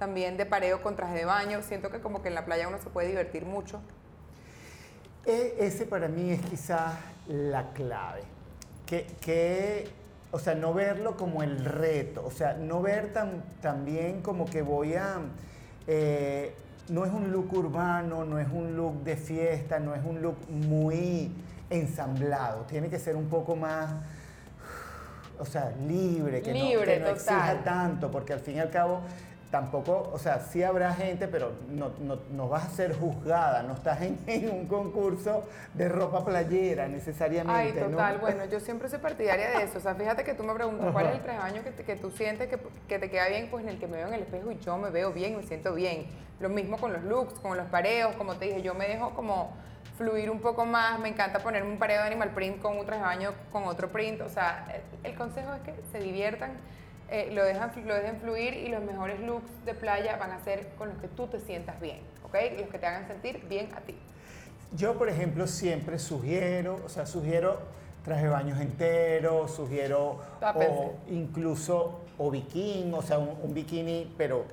también 0.00 0.36
de 0.36 0.46
pareo 0.46 0.82
con 0.82 0.96
traje 0.96 1.14
de 1.14 1.24
baño. 1.24 1.62
Siento 1.62 1.90
que 1.90 2.00
como 2.00 2.20
que 2.20 2.28
en 2.28 2.34
la 2.34 2.44
playa 2.44 2.66
uno 2.66 2.78
se 2.78 2.90
puede 2.90 3.06
divertir 3.08 3.46
mucho. 3.46 3.80
E, 5.24 5.54
ese 5.60 5.86
para 5.86 6.08
mí 6.08 6.32
es 6.32 6.40
quizás 6.40 6.92
la 7.28 7.70
clave. 7.72 8.22
Que, 8.84 9.06
que 9.20 9.88
o 10.34 10.38
sea, 10.40 10.56
no 10.56 10.74
verlo 10.74 11.16
como 11.16 11.44
el 11.44 11.64
reto, 11.64 12.24
o 12.26 12.30
sea, 12.32 12.54
no 12.54 12.82
ver 12.82 13.12
tan, 13.12 13.44
también 13.62 14.20
como 14.20 14.46
que 14.46 14.62
voy 14.62 14.94
a... 14.94 15.20
Eh, 15.86 16.52
no 16.88 17.06
es 17.06 17.12
un 17.12 17.30
look 17.30 17.56
urbano, 17.56 18.24
no 18.24 18.40
es 18.40 18.48
un 18.50 18.76
look 18.76 19.04
de 19.04 19.16
fiesta, 19.16 19.78
no 19.78 19.94
es 19.94 20.04
un 20.04 20.22
look 20.22 20.36
muy 20.50 21.30
ensamblado, 21.70 22.62
tiene 22.62 22.88
que 22.88 22.98
ser 22.98 23.14
un 23.14 23.28
poco 23.28 23.54
más, 23.54 23.94
o 25.38 25.44
sea, 25.44 25.72
libre, 25.86 26.42
que 26.42 26.52
no, 26.52 26.80
que 26.82 26.98
no 26.98 27.08
exija 27.10 27.62
tanto, 27.62 28.10
porque 28.10 28.32
al 28.32 28.40
fin 28.40 28.56
y 28.56 28.58
al 28.58 28.70
cabo 28.70 29.02
tampoco, 29.54 30.10
o 30.12 30.18
sea, 30.18 30.40
sí 30.40 30.64
habrá 30.64 30.92
gente, 30.94 31.28
pero 31.28 31.52
no, 31.68 31.92
no, 32.32 32.48
vas 32.48 32.64
a 32.64 32.70
ser 32.70 32.92
juzgada, 32.92 33.62
no 33.62 33.74
estás 33.74 34.02
en, 34.26 34.50
un 34.50 34.66
concurso 34.66 35.44
de 35.74 35.88
ropa 35.88 36.24
playera 36.24 36.88
necesariamente. 36.88 37.80
Ay, 37.80 37.88
total, 37.88 38.18
bueno, 38.18 38.46
yo 38.46 38.58
siempre 38.68 38.88
soy 38.88 38.98
partidaria 38.98 39.50
de 39.50 39.62
eso. 39.62 39.78
O 39.78 39.80
sea, 39.80 39.94
fíjate 39.94 40.24
que 40.24 40.34
tú 40.34 40.42
me 40.42 40.54
preguntas 40.54 40.90
cuál 40.90 41.06
es 41.06 41.12
el 41.12 41.22
traje 41.22 41.38
baño 41.38 41.62
que, 41.62 41.70
que 41.84 41.94
tú 41.94 42.10
sientes 42.10 42.48
que, 42.48 42.58
que, 42.88 42.98
te 42.98 43.08
queda 43.08 43.28
bien, 43.28 43.46
pues 43.48 43.62
en 43.62 43.70
el 43.70 43.78
que 43.78 43.86
me 43.86 43.98
veo 43.98 44.08
en 44.08 44.14
el 44.14 44.22
espejo 44.22 44.50
y 44.50 44.58
yo 44.58 44.76
me 44.76 44.90
veo 44.90 45.12
bien, 45.12 45.36
me 45.36 45.44
siento 45.44 45.72
bien. 45.72 46.06
Lo 46.40 46.48
mismo 46.48 46.76
con 46.76 46.92
los 46.92 47.04
looks, 47.04 47.38
con 47.38 47.56
los 47.56 47.66
pareos, 47.68 48.16
como 48.16 48.34
te 48.34 48.46
dije, 48.46 48.60
yo 48.60 48.74
me 48.74 48.88
dejo 48.88 49.14
como 49.14 49.52
fluir 49.96 50.30
un 50.30 50.40
poco 50.40 50.64
más, 50.64 50.98
me 50.98 51.10
encanta 51.10 51.38
ponerme 51.38 51.70
un 51.70 51.78
pareo 51.78 52.00
de 52.00 52.08
animal 52.08 52.30
print 52.30 52.60
con 52.60 52.76
un 52.76 52.84
traje 52.86 53.02
de 53.02 53.06
baño 53.06 53.34
con 53.52 53.62
otro 53.68 53.92
print, 53.92 54.20
o 54.22 54.28
sea, 54.28 54.66
el 55.04 55.14
consejo 55.14 55.54
es 55.54 55.60
que 55.60 55.74
se 55.92 56.00
diviertan 56.00 56.54
eh, 57.10 57.30
lo, 57.32 57.44
dejan, 57.44 57.72
lo 57.86 57.94
dejen 57.94 58.20
fluir 58.20 58.54
y 58.54 58.68
los 58.68 58.82
mejores 58.82 59.20
looks 59.20 59.50
de 59.64 59.74
playa 59.74 60.16
van 60.16 60.32
a 60.32 60.42
ser 60.42 60.68
con 60.78 60.88
los 60.88 60.98
que 60.98 61.08
tú 61.08 61.26
te 61.26 61.40
sientas 61.40 61.80
bien, 61.80 61.98
¿ok? 62.24 62.34
Los 62.58 62.68
que 62.68 62.78
te 62.78 62.86
hagan 62.86 63.06
sentir 63.06 63.46
bien 63.48 63.68
a 63.74 63.80
ti. 63.80 63.94
Yo, 64.76 64.98
por 64.98 65.08
ejemplo, 65.08 65.46
siempre 65.46 65.98
sugiero, 65.98 66.80
o 66.84 66.88
sea, 66.88 67.06
sugiero 67.06 67.58
traje 68.04 68.28
baños 68.28 68.60
enteros, 68.60 69.54
sugiero 69.54 70.18
o 70.42 70.94
incluso 71.08 72.00
o 72.18 72.30
bikini, 72.30 72.92
o 72.92 73.02
sea, 73.02 73.18
un, 73.18 73.36
un 73.42 73.54
bikini, 73.54 74.12
pero 74.18 74.44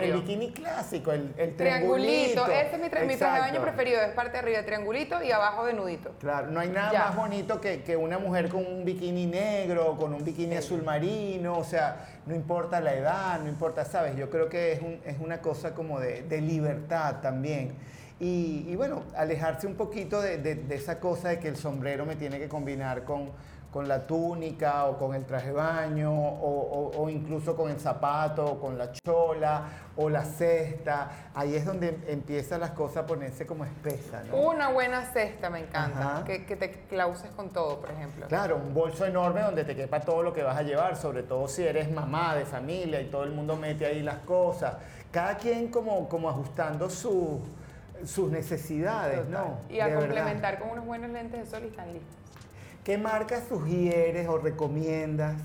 el 0.00 0.12
bikini 0.12 0.52
clásico, 0.52 1.12
el, 1.12 1.32
el 1.36 1.56
triangulito. 1.56 2.46
Ese 2.46 2.76
es 2.76 2.80
mi, 2.80 2.88
traje 2.88 3.16
de 3.16 3.40
baño 3.40 3.62
preferido, 3.62 4.00
es 4.00 4.12
parte 4.12 4.32
de 4.32 4.38
arriba 4.38 4.58
de 4.58 4.64
triangulito 4.64 5.22
y 5.22 5.32
abajo 5.32 5.66
de 5.66 5.72
nudito. 5.72 6.12
Claro, 6.20 6.48
no 6.48 6.60
hay 6.60 6.68
nada 6.68 6.92
más 6.92 7.16
bonito 7.16 7.60
que, 7.60 7.82
que, 7.82 7.96
una 7.96 8.18
mujer 8.18 8.48
con 8.48 8.64
un 8.64 8.84
bikini 8.84 9.26
negro, 9.26 9.96
con 9.96 10.14
un 10.14 10.24
bikini 10.24 10.56
azul 10.56 10.82
marino, 10.82 11.58
o 11.58 11.64
sea, 11.64 12.06
no 12.26 12.34
importa 12.34 12.80
la 12.80 12.94
edad, 12.94 13.40
no 13.40 13.48
importa, 13.48 13.84
¿sabes? 13.84 14.16
Yo 14.16 14.30
creo 14.30 14.48
que 14.48 14.72
es, 14.72 14.80
un, 14.80 15.00
es 15.04 15.18
una 15.18 15.40
cosa 15.40 15.74
como 15.74 15.98
de, 15.98 16.22
de 16.22 16.40
libertad 16.40 17.16
también. 17.20 17.74
Y, 18.20 18.64
y, 18.68 18.74
bueno, 18.74 19.04
alejarse 19.16 19.66
un 19.66 19.76
poquito 19.76 20.20
de, 20.20 20.38
de, 20.38 20.56
de 20.56 20.74
esa 20.74 20.98
cosa 20.98 21.28
de 21.28 21.38
que 21.38 21.46
el 21.46 21.56
sombrero 21.56 22.04
me 22.04 22.16
tiene 22.16 22.38
que 22.38 22.48
combinar 22.48 23.04
con 23.04 23.30
con 23.70 23.86
la 23.86 24.06
túnica 24.06 24.86
o 24.86 24.96
con 24.96 25.14
el 25.14 25.26
traje 25.26 25.48
de 25.48 25.52
baño 25.52 26.10
o, 26.10 27.08
incluso 27.10 27.54
con 27.54 27.70
el 27.70 27.78
zapato 27.78 28.44
o 28.44 28.60
con 28.60 28.78
la 28.78 28.92
chola 28.92 29.64
o 29.96 30.08
la 30.08 30.24
cesta. 30.24 31.30
Ahí 31.34 31.54
es 31.54 31.66
donde 31.66 31.98
empiezan 32.06 32.60
las 32.60 32.70
cosas 32.70 32.98
a 33.04 33.06
ponerse 33.06 33.46
como 33.46 33.64
espesas. 33.64 34.24
Una 34.32 34.70
buena 34.70 35.04
cesta 35.04 35.50
me 35.50 35.60
encanta, 35.60 36.24
que, 36.24 36.38
te 36.38 36.70
clauses 36.88 37.30
con 37.32 37.50
todo, 37.50 37.80
por 37.80 37.90
ejemplo. 37.90 38.26
Claro, 38.26 38.56
un 38.56 38.72
bolso 38.72 39.04
enorme 39.04 39.42
donde 39.42 39.64
te 39.64 39.76
quepa 39.76 40.00
todo 40.00 40.22
lo 40.22 40.32
que 40.32 40.42
vas 40.42 40.56
a 40.56 40.62
llevar, 40.62 40.96
sobre 40.96 41.22
todo 41.22 41.46
si 41.46 41.62
eres 41.62 41.90
mamá 41.90 42.34
de 42.34 42.46
familia 42.46 43.00
y 43.00 43.10
todo 43.10 43.24
el 43.24 43.32
mundo 43.32 43.56
mete 43.56 43.84
ahí 43.84 44.02
las 44.02 44.18
cosas. 44.20 44.76
Cada 45.12 45.36
quien 45.36 45.68
como, 45.68 46.08
como 46.08 46.30
ajustando 46.30 46.88
sus 46.88 48.30
necesidades, 48.30 49.28
¿no? 49.28 49.58
Y 49.68 49.80
a 49.80 49.94
complementar 49.94 50.58
con 50.58 50.70
unos 50.70 50.86
buenos 50.86 51.10
lentes 51.10 51.40
de 51.40 51.46
sol 51.46 51.64
y 51.64 51.68
están 51.68 51.92
listos. 51.92 52.16
¿Qué 52.88 52.96
marcas 52.96 53.42
sugieres 53.50 54.26
o 54.30 54.38
recomiendas, 54.38 55.36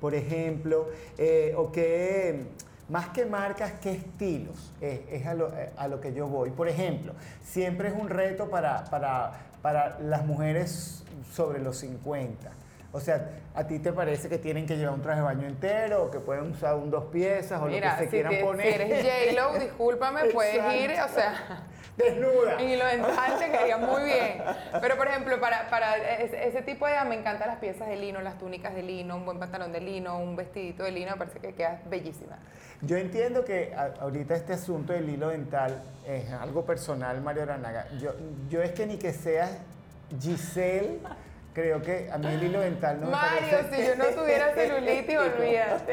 por 0.00 0.14
ejemplo? 0.14 0.86
Eh, 1.18 1.52
o 1.56 1.72
qué, 1.72 2.44
más 2.88 3.08
que 3.08 3.26
marcas, 3.26 3.72
qué 3.82 3.90
estilos 3.90 4.72
es, 4.80 5.26
a, 5.26 5.34
lo, 5.34 6.00
que 6.00 6.14
yo 6.14 6.28
voy? 6.28 6.50
Por 6.50 6.68
ejemplo, 6.68 7.12
siempre 7.42 7.88
es 7.88 7.94
un 8.00 8.08
reto 8.08 8.50
para, 8.50 8.84
para, 8.84 9.32
para 9.62 9.98
las 9.98 10.24
mujeres 10.24 11.02
sobre 11.32 11.58
los 11.58 11.78
50 11.78 12.52
o 12.94 13.00
sea, 13.00 13.30
¿a 13.54 13.66
ti 13.66 13.78
te 13.78 13.90
parece 13.90 14.28
que 14.28 14.36
tienen 14.36 14.66
que 14.66 14.76
llevar 14.76 14.94
un 14.94 15.00
traje 15.00 15.20
de 15.20 15.24
baño 15.24 15.48
entero 15.48 16.04
o 16.04 16.10
que 16.10 16.20
pueden 16.20 16.50
usar 16.50 16.74
un 16.74 16.90
dos 16.90 17.04
piezas 17.04 17.60
o 17.62 17.66
lo 17.66 17.74
que 17.74 17.90
se 17.98 18.08
quieran 18.08 18.34
poner? 18.42 18.66
Si 18.66 18.82
eres 18.82 19.34
J-Lo, 19.34 19.58
discúlpame, 19.58 20.26
puedes 20.26 20.74
ir, 20.74 20.90
o 20.90 21.08
sea... 21.08 21.66
Desnuda. 21.96 22.62
Y 22.62 22.76
lo 22.76 22.86
dental 22.92 23.38
te 23.38 23.50
quedaría 23.50 23.76
muy 23.78 24.02
bien. 24.04 24.42
Pero, 24.80 24.96
por 24.96 25.08
ejemplo, 25.08 25.40
para, 25.40 25.68
para 25.68 25.96
ese, 25.96 26.62
tipo 26.62 26.86
de... 26.86 26.92
Me 27.06 27.16
encantan 27.16 27.48
las 27.48 27.58
piezas 27.58 27.88
de 27.88 27.96
lino, 27.96 28.20
las 28.20 28.38
túnicas 28.38 28.74
de 28.74 28.82
lino, 28.82 29.16
un 29.16 29.24
buen 29.24 29.38
pantalón 29.38 29.72
de 29.72 29.80
lino, 29.80 30.18
un 30.18 30.36
vestidito 30.36 30.84
de 30.84 30.92
lino, 30.92 31.12
me 31.12 31.16
parece 31.16 31.38
que 31.38 31.54
queda 31.54 31.80
bellísima. 31.86 32.38
Yo 32.82 32.96
entiendo 32.96 33.44
que 33.44 33.74
ahorita 34.00 34.34
este 34.34 34.52
asunto 34.52 34.92
del 34.92 35.08
hilo 35.08 35.28
dental 35.28 35.82
es 36.06 36.30
algo 36.30 36.64
personal, 36.64 37.20
Mario 37.22 37.46
Ranaga. 37.46 37.88
Yo, 37.98 38.12
yo 38.48 38.62
es 38.62 38.72
que 38.72 38.86
ni 38.86 38.98
que 38.98 39.12
seas 39.12 39.50
Giselle 40.20 40.98
creo 41.52 41.82
que 41.82 42.10
a 42.10 42.18
mí 42.18 42.26
el 42.26 42.42
hilo 42.44 42.60
dental 42.60 43.00
no 43.00 43.10
Mario, 43.10 43.58
si 43.70 43.86
yo 43.86 43.96
no 43.96 44.06
tuviera 44.06 44.54
celulitis, 44.54 45.18
olvídate. 45.18 45.92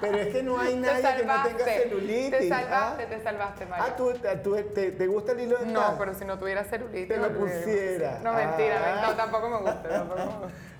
Pero 0.00 0.18
es 0.18 0.28
que 0.28 0.42
no 0.42 0.58
hay 0.58 0.76
nadie 0.76 1.16
que 1.16 1.24
no 1.24 1.42
tenga 1.42 1.64
celulitis. 1.64 2.30
Te 2.30 2.48
salvaste, 2.48 3.06
te 3.06 3.22
salvaste, 3.22 3.66
Mario. 3.66 3.84
Ah, 3.86 3.96
¿tú, 4.42 4.52
te, 4.52 5.06
gusta 5.06 5.32
el 5.32 5.40
hilo 5.40 5.58
dental? 5.58 5.92
No, 5.92 5.98
pero 5.98 6.14
si 6.14 6.24
no 6.24 6.38
tuviera 6.38 6.64
celulitis. 6.64 7.08
Te 7.08 7.16
lo 7.16 7.32
pusiera. 7.32 8.18
No, 8.22 8.32
mentira, 8.34 9.02
no, 9.02 9.14
tampoco 9.14 9.48
me 9.48 9.56
gusta. 9.58 10.06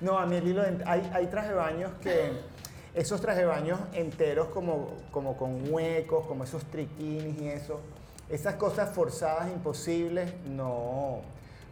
No, 0.00 0.18
a 0.18 0.26
mí 0.26 0.36
el 0.36 0.48
hilo 0.48 0.62
dental. 0.62 0.88
Hay, 0.88 1.10
hay 1.12 1.26
traje 1.26 1.52
baños 1.52 1.92
que. 2.02 2.60
Esos 2.92 3.20
traje 3.20 3.44
baños 3.44 3.78
enteros, 3.92 4.48
como, 4.48 4.96
como 5.12 5.36
con 5.36 5.72
huecos, 5.72 6.26
como 6.26 6.42
esos 6.42 6.64
triquinis 6.64 7.40
y 7.40 7.48
eso. 7.48 7.80
Esas 8.28 8.56
cosas 8.56 8.90
forzadas, 8.90 9.46
imposibles, 9.46 10.32
no 10.44 11.20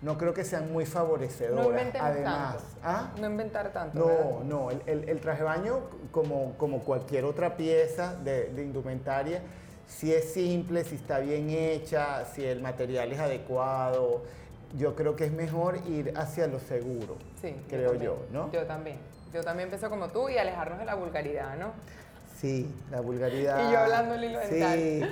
no 0.00 0.17
creo 0.17 0.33
que 0.33 0.45
sean 0.45 0.73
muy 0.73 0.87
favorecedoras. 0.87 1.67
No 1.95 2.00
Además, 2.00 2.57
¿ah? 2.83 3.12
No 3.21 3.26
inventar 3.26 3.73
tanto. 3.73 3.99
No, 3.99 4.45
no, 4.45 4.71
el, 4.71 5.09
el, 5.09 5.21
traje 5.21 5.38
de 5.38 5.45
baño, 5.45 5.81
como, 6.12 6.55
como 6.57 6.81
cualquier 6.81 7.25
otra 7.25 7.57
pieza 7.57 8.14
de, 8.14 8.52
indumentaria, 8.59 9.43
si 9.87 10.12
es 10.12 10.33
simple, 10.33 10.85
si 10.85 10.97
está 10.97 11.19
bien 11.19 11.50
hecha, 11.50 12.25
si 12.26 12.45
el 12.45 12.61
material 12.61 13.11
es 13.11 13.19
adecuado, 13.19 14.23
yo 14.76 14.95
creo 14.95 15.17
que 15.17 15.25
es 15.25 15.33
mejor 15.33 15.78
ir 15.88 16.12
hacia 16.17 16.47
lo 16.47 16.61
seguro, 16.61 17.17
sí, 17.40 17.57
creo 17.69 17.95
yo, 17.95 18.26
¿no? 18.33 18.52
Yo 18.52 18.67
también. 18.67 18.99
Yo 19.33 19.43
también 19.43 19.69
pienso 19.69 19.90
como 19.90 20.09
tú 20.09 20.28
y 20.28 20.38
alejarnos 20.38 20.78
de 20.78 20.85
la 20.85 20.95
vulgaridad, 20.95 21.57
¿no? 21.57 21.73
Sí, 22.38 22.73
la 22.90 23.00
vulgaridad. 23.00 23.69
y 23.69 23.73
yo 23.73 23.78
hablando 23.78 24.14
el 24.14 24.25
hilo. 24.25 24.38
Sí. 24.49 25.02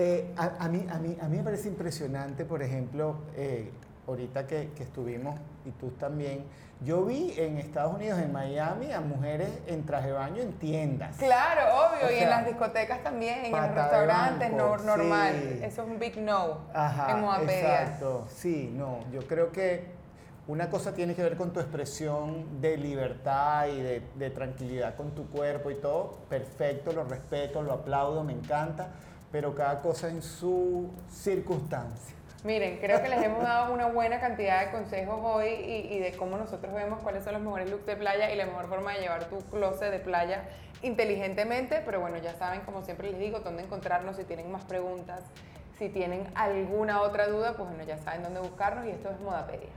Eh, 0.00 0.32
a, 0.36 0.68
mí, 0.68 0.86
a, 0.88 0.98
mí, 0.98 1.16
a 1.20 1.26
mí 1.26 1.38
me 1.38 1.42
parece 1.42 1.66
impresionante, 1.66 2.44
por 2.44 2.62
ejemplo, 2.62 3.16
eh, 3.34 3.72
ahorita 4.08 4.46
que, 4.46 4.70
estuvimos 4.80 5.38
y 5.64 5.70
tú 5.72 5.90
también, 5.90 6.44
yo 6.80 7.04
vi 7.04 7.34
en 7.36 7.58
Estados 7.58 7.94
Unidos, 7.94 8.18
en 8.20 8.32
Miami, 8.32 8.92
a 8.92 9.00
mujeres 9.00 9.50
en 9.66 9.84
traje 9.84 10.08
de 10.08 10.12
baño 10.14 10.42
en 10.42 10.52
tiendas. 10.54 11.16
Claro, 11.16 11.62
obvio, 11.86 12.16
y 12.16 12.22
en 12.22 12.30
las 12.30 12.46
discotecas 12.46 13.02
también, 13.02 13.44
en 13.44 13.52
los 13.52 13.74
restaurantes, 13.74 14.52
no, 14.52 14.76
normal. 14.78 15.34
Eso 15.62 15.82
es 15.82 15.88
un 15.88 15.98
big 15.98 16.18
no 16.18 16.58
Ajá, 16.72 17.18
en 17.18 17.48
Exacto, 17.50 18.26
sí, 18.28 18.72
no, 18.74 19.00
yo 19.12 19.20
creo 19.26 19.52
que 19.52 19.98
una 20.46 20.70
cosa 20.70 20.94
tiene 20.94 21.14
que 21.14 21.22
ver 21.22 21.36
con 21.36 21.52
tu 21.52 21.60
expresión 21.60 22.62
de 22.62 22.78
libertad 22.78 23.66
y 23.66 23.82
de, 23.82 24.02
de 24.14 24.30
tranquilidad 24.30 24.96
con 24.96 25.10
tu 25.10 25.26
cuerpo 25.26 25.70
y 25.70 25.74
todo, 25.74 26.20
perfecto, 26.30 26.92
lo 26.92 27.04
respeto, 27.04 27.60
lo 27.60 27.74
aplaudo, 27.74 28.24
me 28.24 28.32
encanta, 28.32 28.88
pero 29.30 29.54
cada 29.54 29.80
cosa 29.80 30.08
en 30.08 30.22
su 30.22 30.88
circunstancia. 31.10 32.18
Miren, 32.44 32.78
creo 32.78 33.02
que 33.02 33.08
les 33.08 33.20
hemos 33.22 33.42
dado 33.42 33.74
una 33.74 33.86
buena 33.86 34.20
cantidad 34.20 34.64
de 34.64 34.70
consejos 34.70 35.18
hoy 35.22 35.48
y, 35.48 35.98
de 35.98 36.12
cómo 36.12 36.36
nosotros 36.36 36.72
vemos 36.72 37.02
cuáles 37.02 37.24
son 37.24 37.32
los 37.32 37.42
mejores 37.42 37.68
looks 37.68 37.86
de 37.86 37.96
playa 37.96 38.32
y 38.32 38.36
la 38.36 38.46
mejor 38.46 38.68
forma 38.68 38.92
de 38.92 39.00
llevar 39.00 39.24
tu 39.24 39.38
closet 39.50 39.90
de 39.90 39.98
playa 39.98 40.44
inteligentemente. 40.82 41.82
Pero 41.84 42.00
bueno, 42.00 42.16
ya 42.18 42.34
saben, 42.34 42.60
como 42.60 42.82
siempre 42.82 43.10
les 43.10 43.18
digo, 43.18 43.40
dónde 43.40 43.64
encontrarnos 43.64 44.16
si 44.16 44.24
tienen 44.24 44.52
más 44.52 44.64
preguntas, 44.64 45.24
si 45.78 45.88
tienen 45.88 46.28
alguna 46.36 47.02
otra 47.02 47.26
duda, 47.26 47.54
pues 47.56 47.68
bueno, 47.68 47.82
ya 47.82 47.98
saben 47.98 48.22
dónde 48.22 48.38
buscarnos 48.38 48.86
y 48.86 48.90
esto 48.90 49.10
es 49.10 49.18
Modapedia. 49.18 49.70